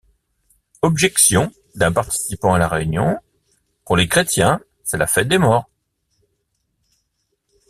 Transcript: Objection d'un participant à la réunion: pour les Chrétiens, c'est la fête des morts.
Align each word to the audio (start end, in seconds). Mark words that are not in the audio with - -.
Objection 0.81 1.51
d'un 1.75 1.91
participant 1.91 2.55
à 2.55 2.57
la 2.57 2.67
réunion: 2.67 3.19
pour 3.85 3.97
les 3.97 4.07
Chrétiens, 4.07 4.59
c'est 4.83 4.97
la 4.97 5.05
fête 5.05 5.27
des 5.27 5.37
morts. 5.37 5.69